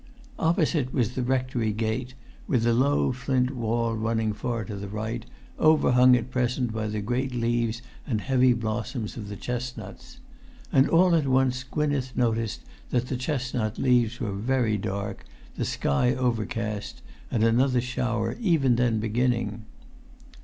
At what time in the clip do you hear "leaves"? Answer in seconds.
7.35-7.83, 13.77-14.19